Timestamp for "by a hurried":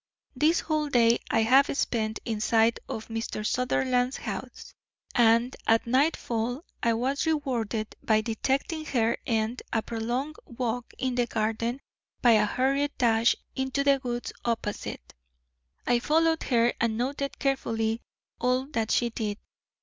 12.19-12.97